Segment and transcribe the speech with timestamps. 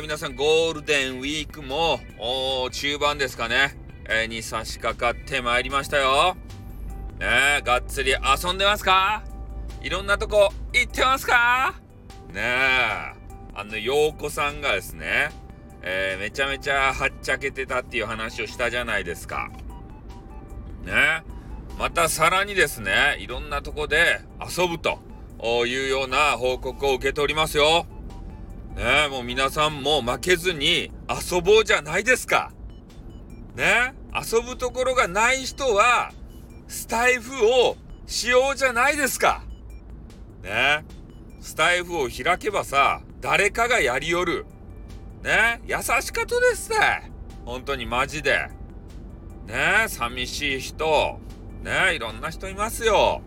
[0.00, 1.98] 皆さんゴールデンウィークも
[2.70, 3.76] 中盤ですかね、
[4.08, 6.36] えー、に差し掛かってまいりましたよ。
[7.18, 7.26] ね
[7.60, 9.24] えがっつり遊んでますか？
[9.82, 11.74] いろんなとこ行ってますか？
[12.28, 13.12] ねえ
[13.54, 15.30] あの陽子さんがですね、
[15.82, 19.50] えー、めちゃめちゃはっちゃけてたっていう話をしたじゃないですか。
[20.84, 21.24] ね
[21.76, 25.00] またさらにですねいろんなとこで遊ぶと
[25.66, 27.86] いうような報告を受けておりますよ。
[28.78, 32.52] ねもう皆さんも負けずに遊ぼうじゃないですか。
[33.56, 36.12] ね遊ぶところがない人は
[36.68, 39.42] スタイフをしようじゃないですか。
[40.44, 40.84] ね
[41.40, 44.46] スタイフを開けばさ、誰かがやりよる。
[45.24, 47.10] ね優しかとですね。
[47.44, 48.48] 本当にマジで。
[49.46, 51.18] ね寂しい人。
[51.64, 53.22] ねいろんな人いますよ。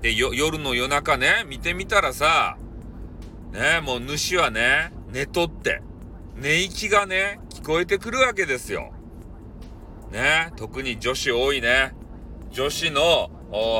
[0.00, 2.56] で、夜の夜中ね、見てみたらさ、
[3.52, 5.82] ねもう主はね、寝とって、
[6.36, 8.92] 寝息がね、聞こえてくるわけですよ。
[10.10, 11.92] ね特に女子多いね。
[12.50, 13.30] 女子の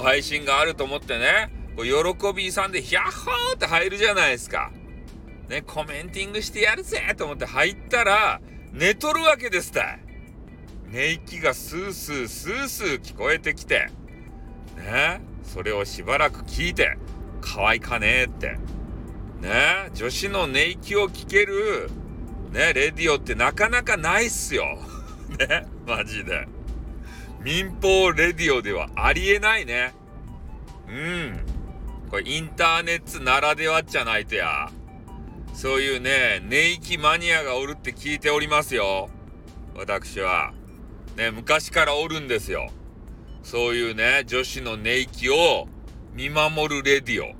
[0.02, 4.70] 配信があると思ってね、こう喜びさんでヒャッホーって入るじゃないですか。
[5.48, 8.40] ね、コメンティングしてやるぜと思って入ったら、
[8.72, 10.00] 寝とるわけですたい。
[10.86, 13.88] 寝息がスースースースー聞こえてきて、
[14.76, 16.96] ね、それをしばらく聞いて、
[17.40, 18.58] 可愛かねえって。
[19.40, 21.90] ね、女子の寝息を聞ける、
[22.52, 24.78] ね、レディオってなかなかないっすよ。
[25.38, 26.46] ね、マジで。
[27.42, 29.94] 民放レディオではありえないね。
[30.88, 31.40] うん。
[32.10, 34.70] これインターネットならではじゃないとや。
[35.54, 39.08] そういうね、寝息マニアがおるって聞いておりますよ。
[39.74, 40.52] 私は。
[41.16, 42.70] ね、昔からおるんですよ。
[43.42, 45.66] そういうね、女子の寝息を
[46.12, 47.34] 見守るレディオ。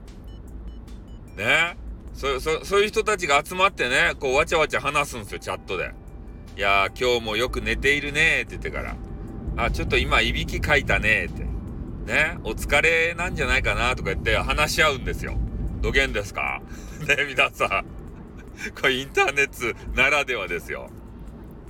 [1.37, 1.77] ね。
[2.21, 5.93] そ、そ、そういう人たちが集まってね、こうわちゃわちゃ話すんですよ、チャットで。
[6.55, 8.95] いやー、今日もよく寝ているねって言ってから。
[9.57, 11.45] あ、ちょっと今、いびきかいたねって。
[12.13, 15.39] ね、お疲れなんじゃないかなとか言って話し合うんですよ。
[15.81, 16.61] どげんですか？
[17.09, 17.85] ね、皆さん。
[18.79, 20.91] これインターネットならではですよ。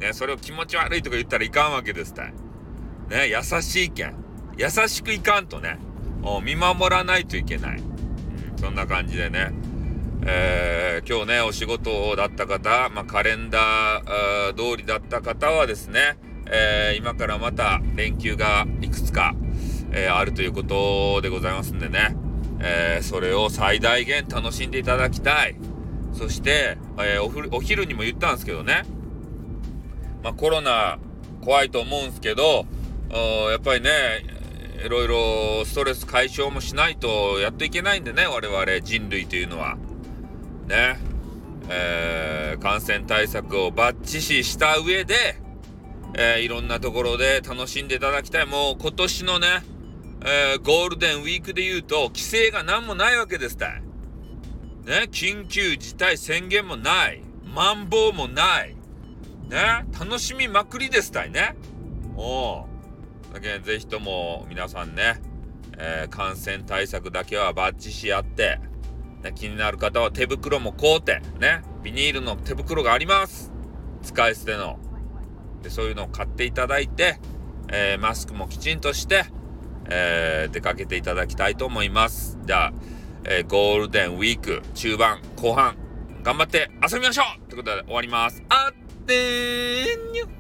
[0.01, 2.33] ね、それを気持ち悪いとか言ったらいかんわけですたい。
[3.09, 4.15] ね、優しいけん。
[4.57, 5.79] 優しくいかんとね、
[6.43, 7.79] 見守らないといけない。
[7.79, 9.53] うん、そんな感じでね。
[10.23, 19.35] えー、今日ね、お仕事だった方、まあ、カレンダー通りだった方はですね、えー、今からまた連休がいくつか、
[19.93, 22.17] えー、あるということでございますんでね、
[22.61, 25.57] えー、それを最大限楽しんでいただきたい。
[26.13, 28.83] そして、えー、お昼にも言ったんですけどね、
[30.23, 30.99] まあ、コロナ
[31.41, 32.67] 怖いと思うんですけど、
[33.51, 33.91] やっぱりね、
[34.85, 39.79] いろいろストレス解消もしないとやっていけないんでね、我々人類というのは。
[40.71, 40.99] ね。
[41.69, 45.37] えー、感染対策をバッチシした上で、
[46.15, 48.47] えー、いろんなところで楽しんでいただきたい。
[48.47, 49.47] もう今年のね、
[50.25, 53.83] えー、ゴールデンウィークで言うと、規制が何もないわけですたい。
[54.87, 57.23] ね、緊急事態宣言もない。
[57.45, 58.75] マンボウもない。
[59.49, 61.57] ね、楽しみまくりですたいね。
[62.17, 62.67] お
[63.33, 65.21] だけぜひとも皆さんね、
[65.79, 68.61] えー、感染対策だけはバッチしやって、
[69.23, 73.53] ね、気になる方は手袋も買うて、ね、ビニールの手袋があります。
[74.03, 74.79] 使い捨ての。
[75.63, 77.19] で、そういうのを買っていただいて、
[77.69, 79.25] えー、マスクもきちんとして、
[79.91, 82.39] えー、出かけていただきたいと思います。
[82.45, 82.73] じゃあ、
[83.25, 85.77] えー、ゴールデンウィーク中盤、後半、
[86.23, 88.43] 頑張って遊びましょうということで終わります。
[88.49, 90.40] あってーにゅ